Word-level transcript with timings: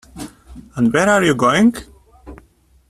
And 0.75 0.91
where 0.91 1.07
are 1.07 1.23
you 1.23 1.35
going? 1.35 1.75